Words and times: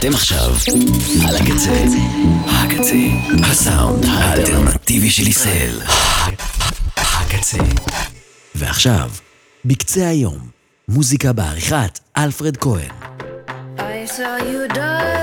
אתם 0.00 0.14
עכשיו 0.14 0.54
על 1.28 1.36
הקצה, 1.36 1.84
הקצה, 2.46 2.96
הסאונד 3.50 4.04
האלטרנטיבי 4.04 5.10
של 5.10 5.28
ישראל. 5.28 5.80
הקצה. 6.96 7.58
ועכשיו, 8.54 9.10
בקצה 9.64 10.08
היום, 10.08 10.38
מוזיקה 10.88 11.32
בעריכת 11.32 11.98
אלפרד 12.16 12.56
כהן. 12.56 12.90
I 13.78 13.80
saw 14.16 14.42
you 14.42 14.74
die 14.74 15.19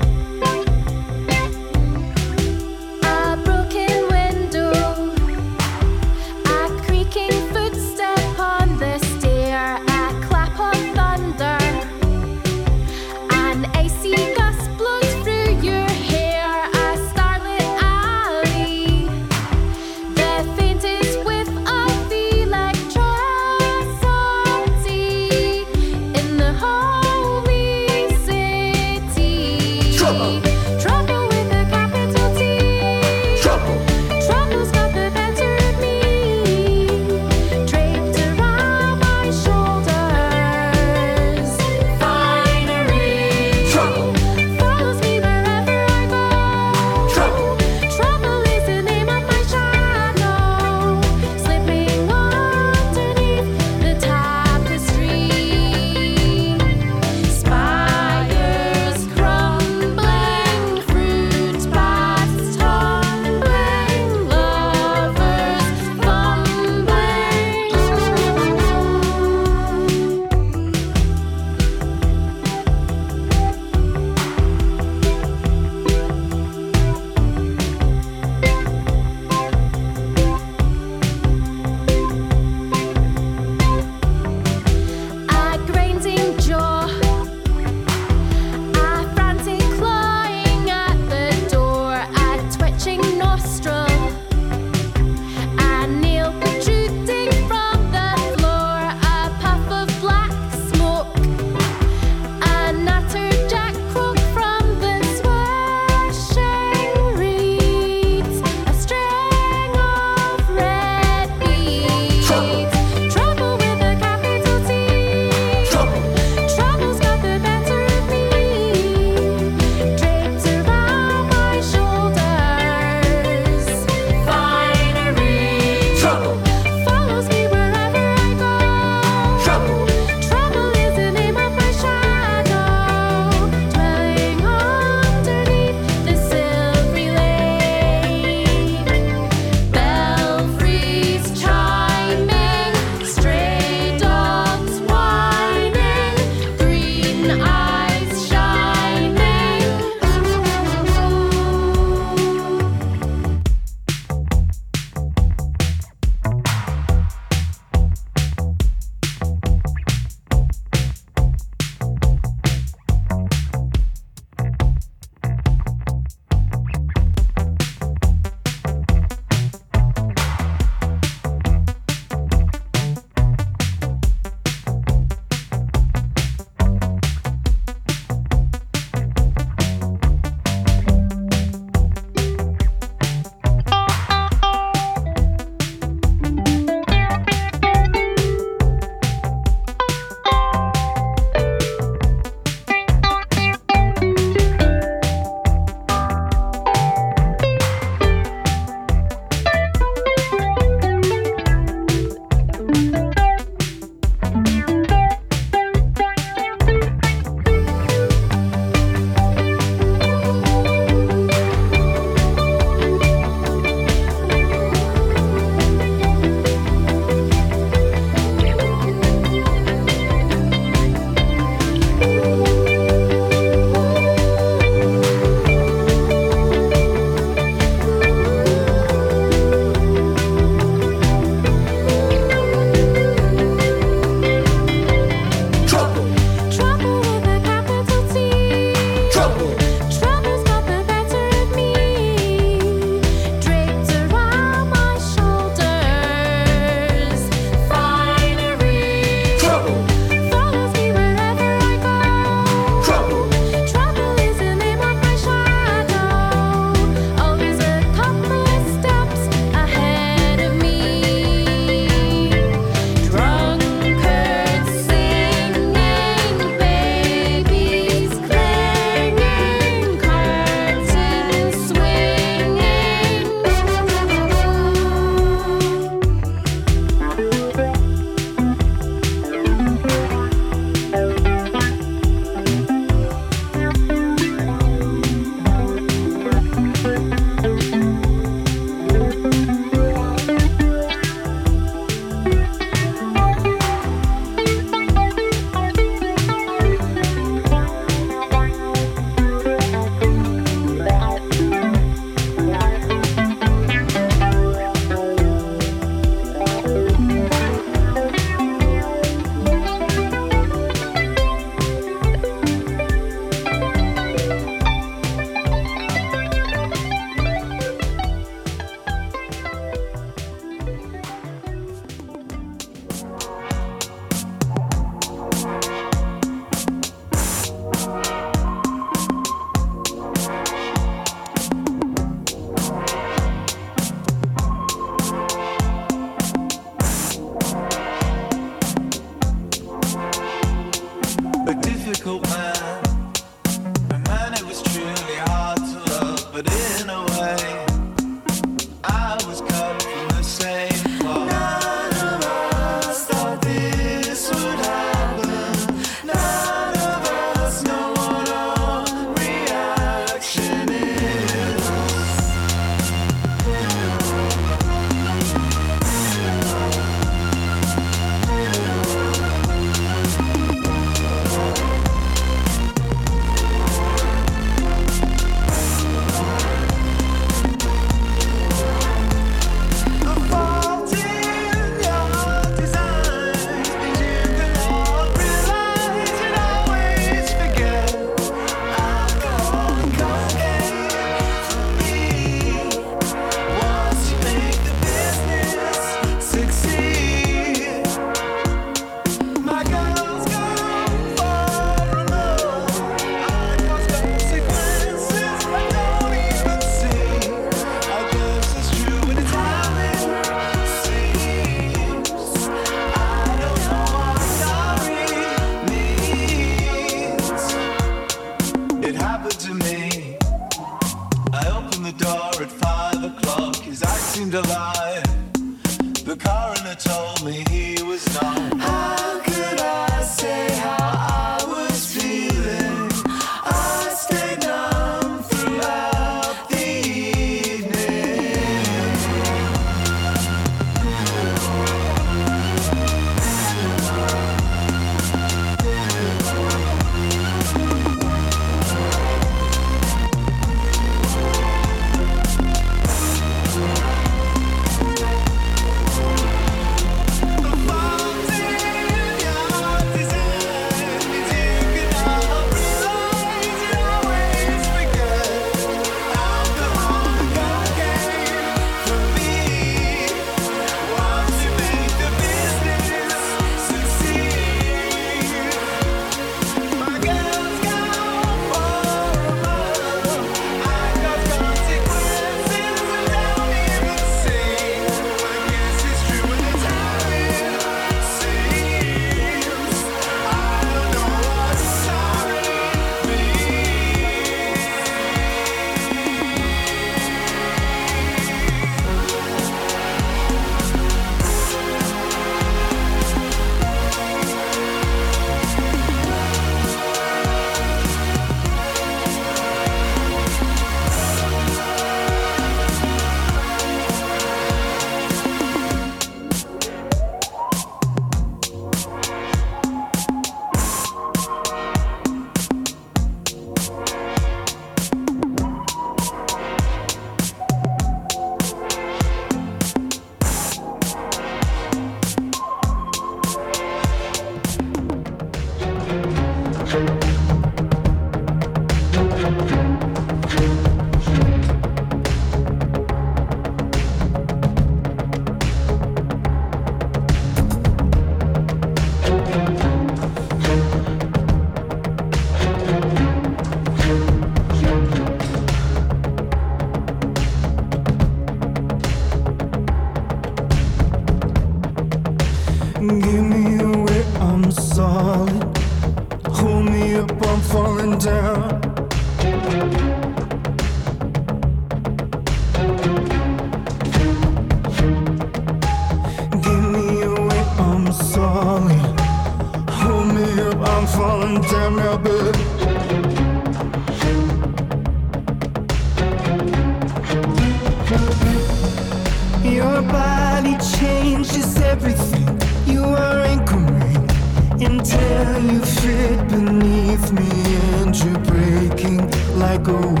go. 599.63 600.00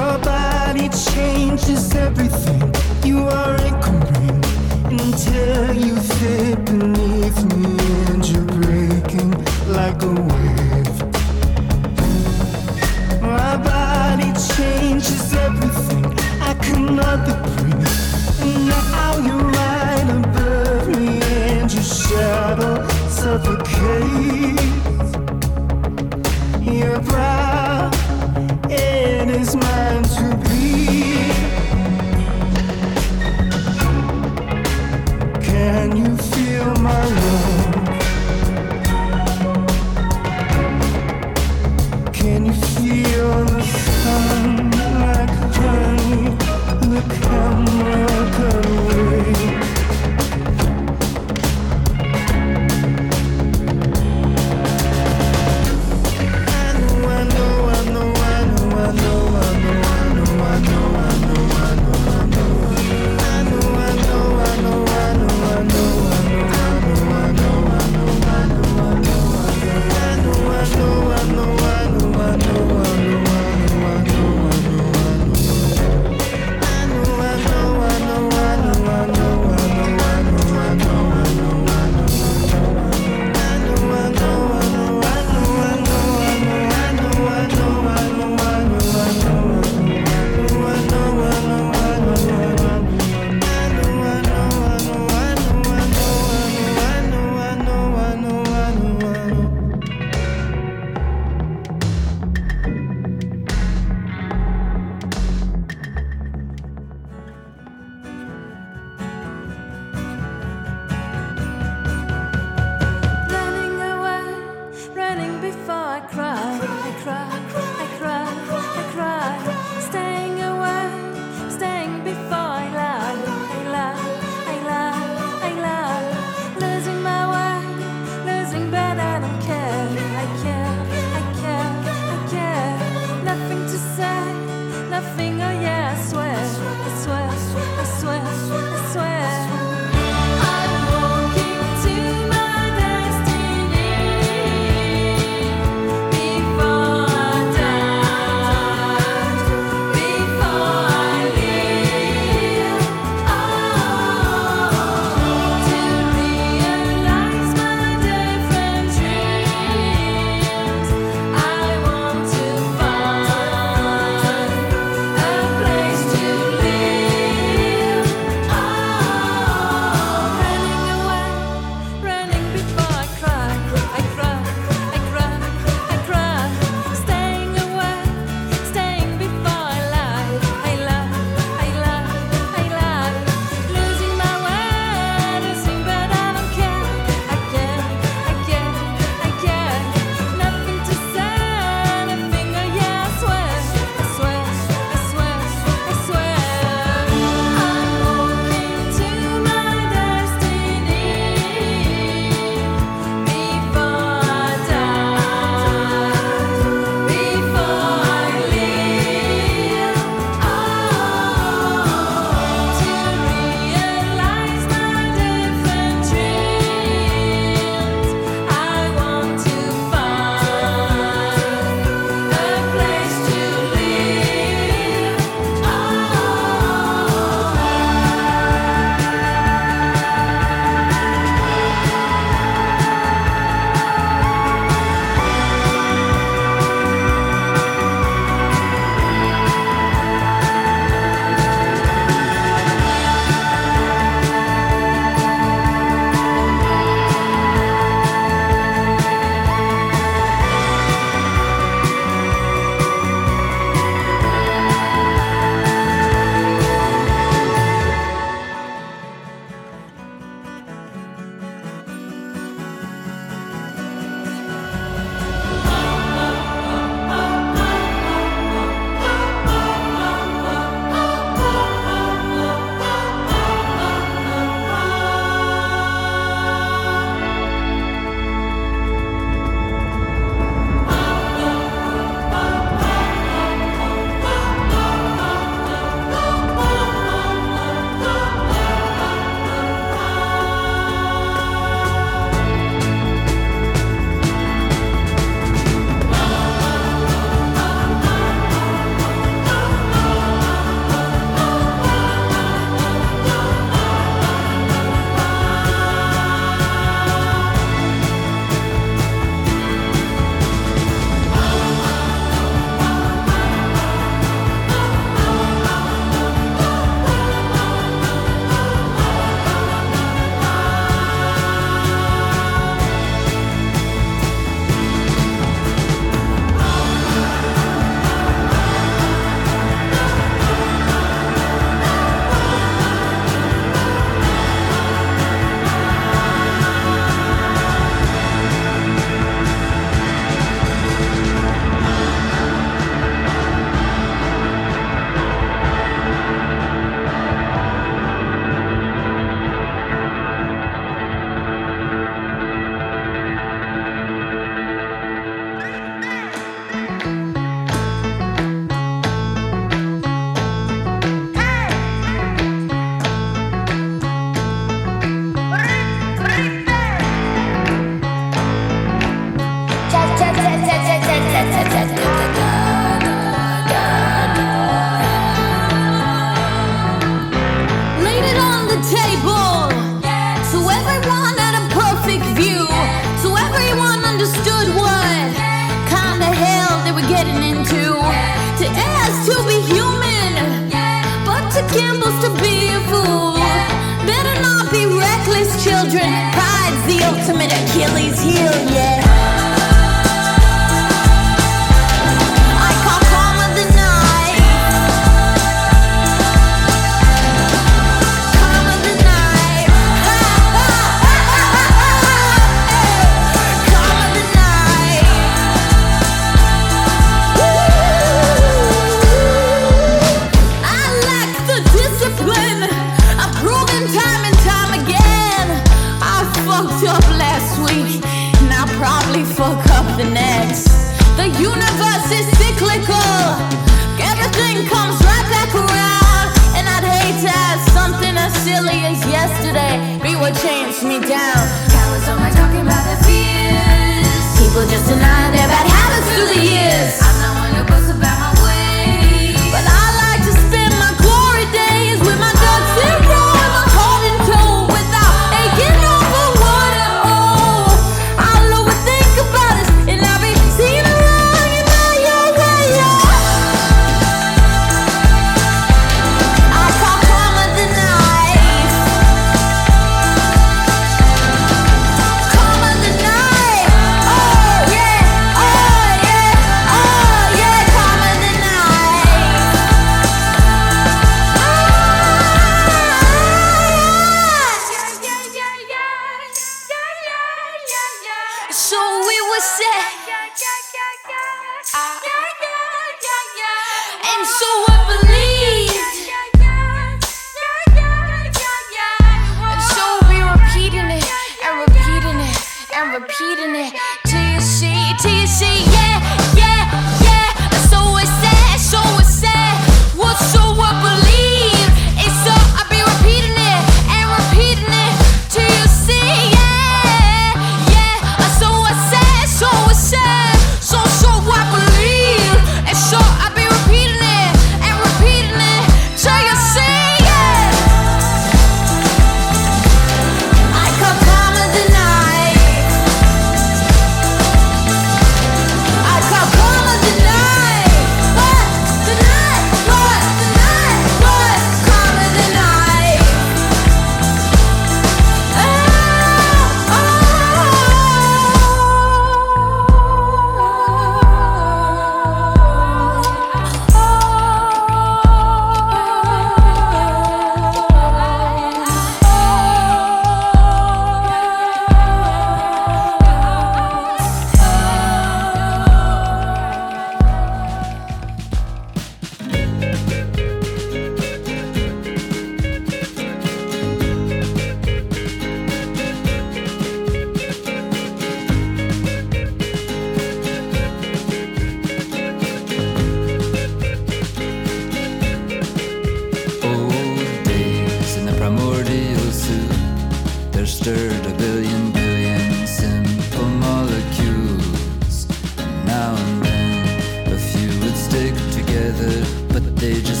Just. 599.79 600.00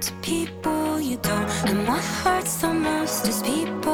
to 0.00 0.12
people 0.22 1.00
you 1.00 1.16
don't. 1.18 1.50
And 1.68 1.86
what 1.86 2.02
hurts 2.02 2.56
the 2.62 2.72
most 2.72 3.28
is 3.28 3.42
people. 3.42 3.89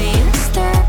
Dreamster 0.00 0.79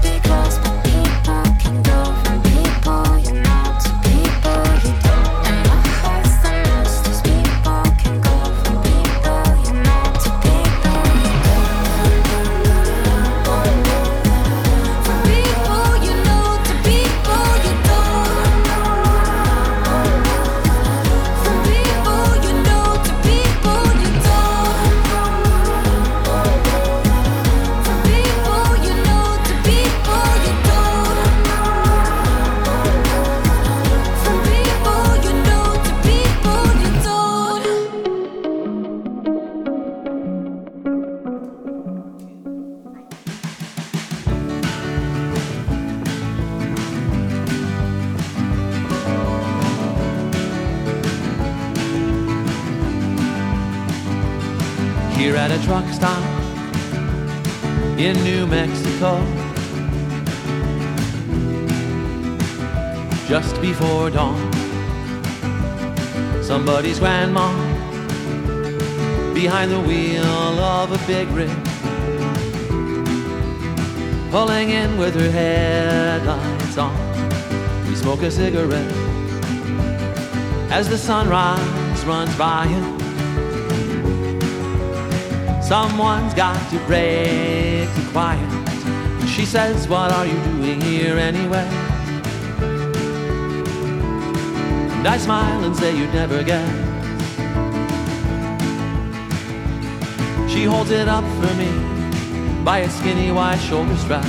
behind 69.62 69.86
the 69.86 69.88
wheel 69.88 70.60
of 70.60 70.92
a 70.92 70.98
big 71.06 71.28
rig, 71.30 71.50
pulling 74.32 74.72
in 74.72 74.98
with 74.98 75.14
her 75.14 75.30
headlights 75.30 76.78
on. 76.80 76.96
We 77.88 77.96
smoke 77.96 78.24
a 78.24 78.32
cigarette 78.32 78.92
as 80.72 80.90
the 80.90 80.98
sunrise 80.98 82.04
runs 82.06 82.36
by 82.38 82.66
him. 82.66 83.00
Someone's 85.62 86.34
got 86.34 86.58
to 86.72 86.80
break 86.88 87.88
the 87.94 88.10
quiet. 88.12 88.50
She 89.28 89.46
says, 89.46 89.88
What 89.88 90.12
are 90.12 90.26
you 90.26 90.40
doing 90.44 90.82
here 90.82 91.18
anyway? 91.18 91.68
And 94.98 95.08
I 95.08 95.18
smile 95.18 95.64
and 95.64 95.76
say, 95.76 95.96
You'd 95.96 96.14
never 96.16 96.42
guess. 96.42 96.81
She 100.62 100.68
holds 100.68 100.92
it 100.92 101.08
up 101.08 101.24
for 101.24 101.54
me 101.56 101.72
by 102.64 102.82
a 102.82 102.90
skinny 102.92 103.32
white 103.32 103.58
shoulder 103.58 103.98
strap. 103.98 104.24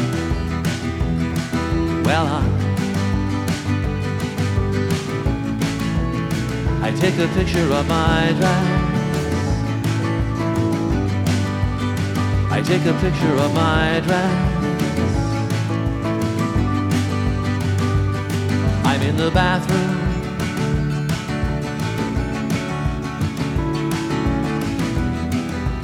Well, 2.06 2.26
I, 2.26 2.42
I 6.84 6.90
take 6.92 7.18
a 7.18 7.28
picture 7.34 7.70
of 7.70 7.86
my 7.86 8.32
dress. 8.38 8.66
I 12.50 12.62
take 12.64 12.86
a 12.86 12.94
picture 12.94 13.36
of 13.36 13.52
my 13.52 14.00
dress. 14.00 14.32
I'm 18.86 19.02
in 19.02 19.18
the 19.18 19.30
bathroom. 19.32 19.91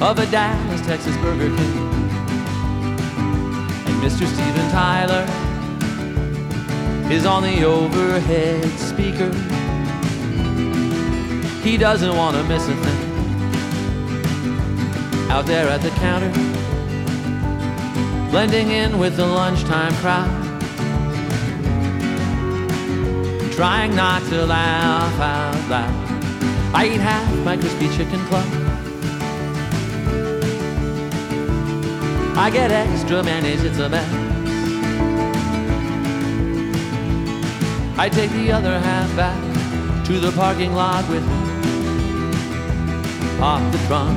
of 0.01 0.17
a 0.21 0.27
Dallas, 0.27 0.81
Texas 0.83 1.17
Burger 1.17 1.49
King. 1.49 1.79
And 3.87 4.01
Mr. 4.01 4.27
Steven 4.27 4.71
Tyler 4.71 5.27
is 7.13 7.27
on 7.27 7.43
the 7.43 7.65
overhead 7.65 8.65
speaker. 8.79 9.33
He 11.63 11.77
doesn't 11.77 12.17
want 12.17 12.37
to 12.37 12.45
miss 12.45 12.69
a 12.69 12.77
thing 12.77 13.09
out 15.31 15.47
there 15.47 15.69
at 15.69 15.83
the 15.83 15.91
counter, 15.91 16.31
blending 18.31 18.71
in 18.71 18.99
with 18.99 19.17
the 19.17 19.27
lunchtime 19.27 19.93
crowd. 19.95 20.31
Trying 23.53 23.97
not 23.97 24.23
to 24.29 24.47
laugh 24.47 25.21
out 25.21 25.69
loud. 25.69 26.73
I 26.73 26.87
eat 26.87 27.01
half 27.01 27.37
my 27.45 27.57
crispy 27.57 27.89
chicken 27.97 28.25
club 28.27 28.58
I 32.41 32.51
get 32.51 32.71
extra 32.71 33.21
mayonnaise, 33.25 33.65
it's 33.65 33.79
a 33.79 33.89
mess. 33.89 34.09
I 37.99 38.09
take 38.09 38.31
the 38.31 38.53
other 38.53 38.79
half 38.79 39.17
back 39.17 40.05
to 40.07 40.21
the 40.21 40.31
parking 40.31 40.73
lot 40.73 41.07
with 41.11 41.25
me. 41.27 41.39
Pop 43.41 43.61
the 43.73 43.79
trunk 43.89 44.17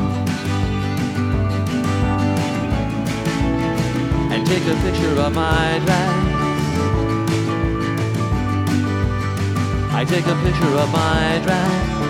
and 4.32 4.45
take 4.45 4.65
a 4.67 4.76
picture 4.86 5.19
of 5.19 5.34
my 5.34 5.80
dress. 5.84 6.32
I 9.93 10.05
take 10.07 10.28
a 10.28 10.36
picture 10.43 10.76
of 10.78 10.91
my 10.93 11.39
dress. 11.43 12.01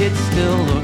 It's 0.00 0.18
still 0.30 0.77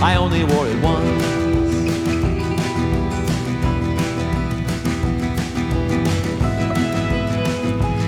I 0.00 0.14
only 0.14 0.44
wore 0.44 0.68
it 0.68 0.80
once. 0.80 1.22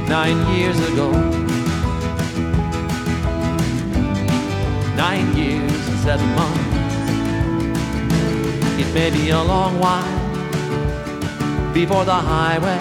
Nine 0.09 0.55
years 0.55 0.79
ago. 0.93 1.11
Nine 4.95 5.37
years 5.37 5.89
and 5.89 5.99
seven 5.99 6.29
months. 6.37 6.61
It 8.79 8.95
may 8.95 9.11
be 9.11 9.31
a 9.31 9.43
long 9.43 9.81
while 9.81 10.21
before 11.75 12.05
the 12.05 12.15
highway 12.15 12.79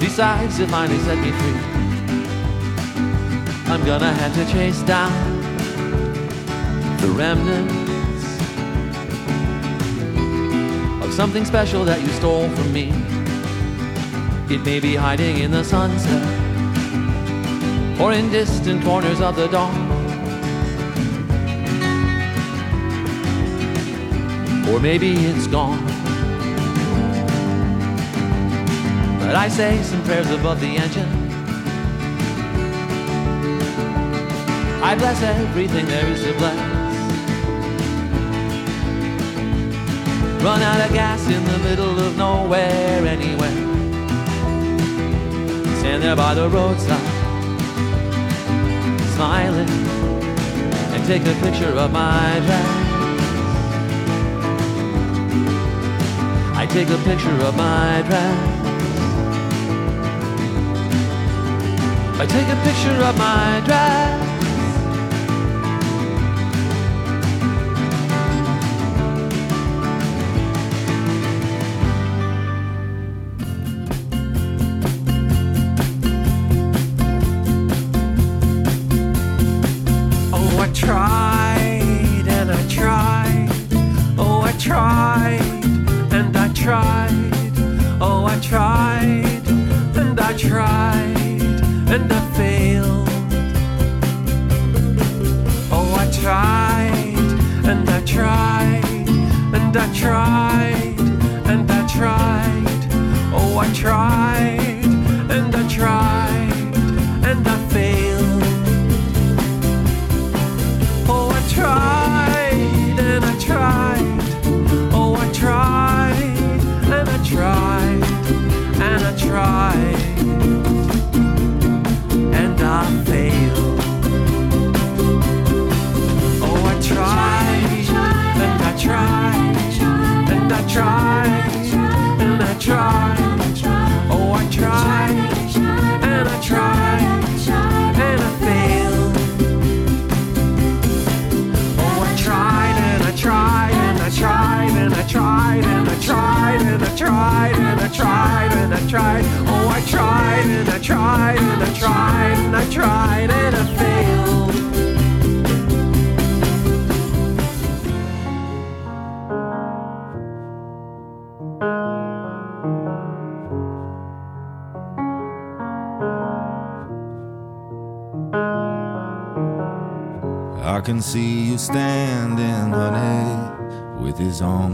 decides 0.00 0.56
to 0.56 0.66
finally 0.66 0.98
set 0.98 1.18
me 1.18 1.30
free. 1.30 1.60
I'm 3.72 3.84
gonna 3.84 4.12
have 4.12 4.34
to 4.34 4.44
chase 4.52 4.82
down 4.82 5.37
the 7.08 7.14
remnants 7.14 7.72
of 11.02 11.12
something 11.14 11.44
special 11.44 11.84
that 11.84 12.00
you 12.00 12.08
stole 12.08 12.48
from 12.50 12.72
me. 12.72 12.88
It 14.54 14.62
may 14.64 14.78
be 14.78 14.94
hiding 14.94 15.38
in 15.38 15.50
the 15.50 15.64
sunset 15.64 16.22
or 17.98 18.12
in 18.12 18.30
distant 18.30 18.84
corners 18.84 19.20
of 19.20 19.36
the 19.36 19.48
dawn. 19.48 19.88
Or 24.68 24.80
maybe 24.80 25.12
it's 25.12 25.46
gone. 25.46 25.82
But 29.20 29.34
I 29.34 29.48
say 29.48 29.82
some 29.82 30.02
prayers 30.04 30.30
above 30.30 30.60
the 30.60 30.76
engine. 30.76 31.08
I 34.82 34.94
bless 34.94 35.22
everything 35.22 35.86
there 35.86 36.06
is 36.06 36.22
to 36.24 36.32
bless. 36.34 36.77
Run 40.40 40.62
out 40.62 40.80
of 40.80 40.92
gas 40.92 41.26
in 41.26 41.44
the 41.44 41.58
middle 41.58 41.98
of 41.98 42.16
nowhere 42.16 43.04
anyway. 43.06 43.52
Stand 45.80 46.02
there 46.02 46.14
by 46.14 46.34
the 46.34 46.48
roadside, 46.48 46.98
smiling, 49.14 49.68
and 50.94 51.04
take 51.06 51.22
a 51.22 51.34
picture 51.42 51.74
of 51.76 51.92
my 51.92 52.40
dress. 52.46 52.88
I 56.56 56.66
take 56.66 56.88
a 56.88 56.98
picture 56.98 57.42
of 57.42 57.56
my 57.56 58.02
dress. 58.06 58.58
I 62.20 62.26
take 62.26 62.48
a 62.48 62.56
picture 62.64 63.02
of 63.04 63.18
my 63.18 63.62
dress. 63.66 64.27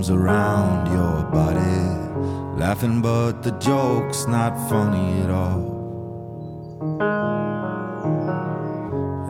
Arms 0.04 0.10
around 0.10 0.86
your 0.92 1.22
body, 1.30 2.58
laughing, 2.58 3.00
but 3.00 3.42
the 3.42 3.52
joke's 3.52 4.26
not 4.26 4.52
funny 4.68 5.22
at 5.22 5.30
all. 5.30 5.72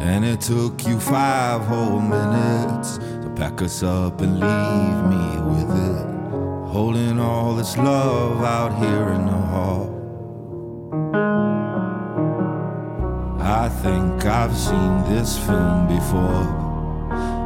And 0.00 0.24
it 0.24 0.40
took 0.40 0.86
you 0.86 0.98
five 0.98 1.62
whole 1.62 2.00
minutes 2.00 2.98
to 2.98 3.32
pack 3.36 3.62
us 3.62 3.82
up 3.82 4.20
and 4.20 4.40
leave 4.40 5.04
me 5.14 5.26
with 5.52 5.70
it, 5.90 6.06
holding 6.72 7.20
all 7.20 7.54
this 7.54 7.76
love 7.76 8.42
out 8.42 8.76
here 8.78 9.08
in 9.10 9.26
the 9.26 9.40
hall. 9.52 9.90
I 13.40 13.68
think 13.68 14.24
I've 14.24 14.56
seen 14.56 15.04
this 15.04 15.38
film 15.38 15.86
before, 15.86 16.63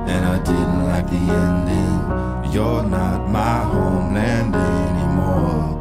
and 0.09 0.24
I 0.24 0.38
didn't 0.38 0.84
like 0.84 1.06
the 1.11 1.16
ending. 1.16 2.52
You're 2.52 2.82
not 2.82 3.28
my 3.28 3.59
homeland 3.72 4.54
anymore. 4.54 5.76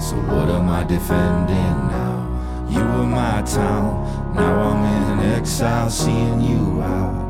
So 0.00 0.16
what 0.16 0.48
am 0.48 0.68
I 0.68 0.84
defending 0.84 1.76
now? 1.96 2.66
You 2.68 2.80
were 2.80 3.06
my 3.06 3.42
town, 3.42 4.34
now 4.34 4.54
I'm 4.70 5.20
in 5.20 5.32
exile, 5.34 5.88
seeing 5.88 6.40
you 6.40 6.82
out. 6.82 7.28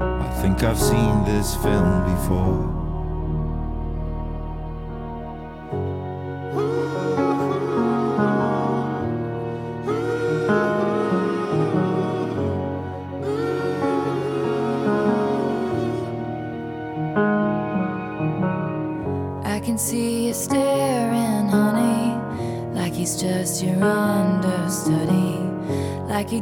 I 0.00 0.42
think 0.42 0.62
I've 0.62 0.78
seen 0.78 1.24
this 1.24 1.54
film 1.56 2.04
before. 2.14 2.79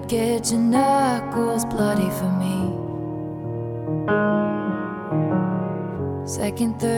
Get 0.09 0.51
your 0.51 0.61
knuckles 0.61 1.67
bloody 1.67 2.09
for 2.09 2.31
me. 2.41 2.73
Second, 6.27 6.81
third. 6.81 6.98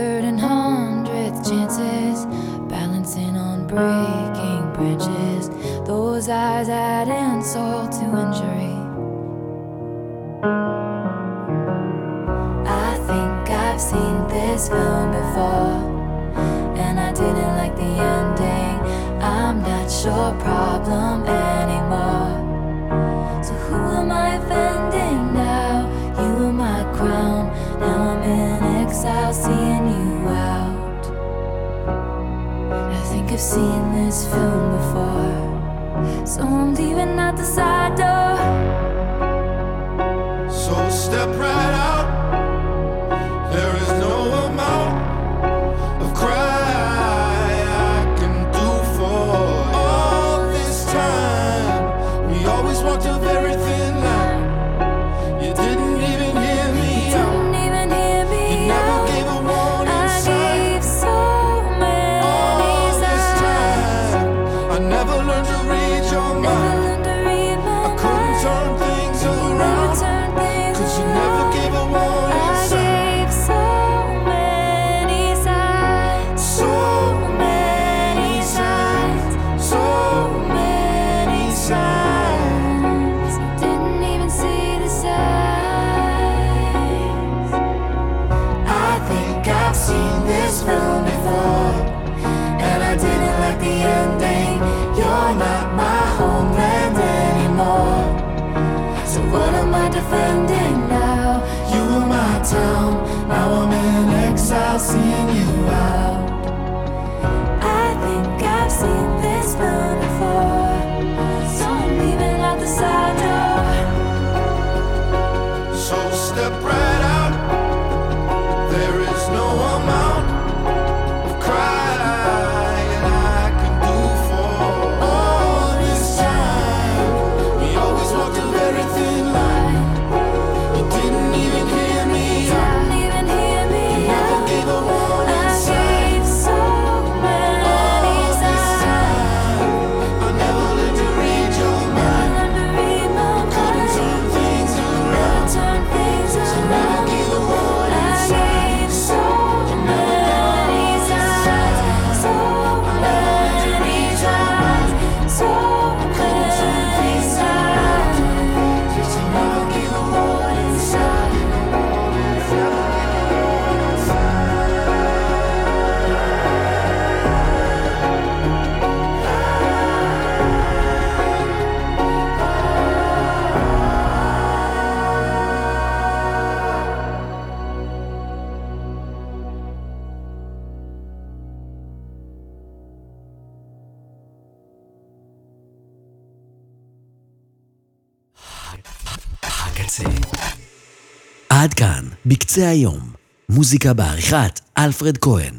בקצה 192.30 192.68
היום, 192.68 193.00
מוזיקה 193.48 193.92
בעריכת 193.92 194.60
אלפרד 194.78 195.18
כהן. 195.18 195.54